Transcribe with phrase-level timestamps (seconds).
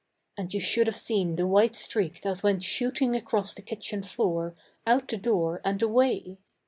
[0.35, 4.55] And you should have seen the white streak that went shooting across the kitchen floor,
[4.87, 6.39] out the door, and away.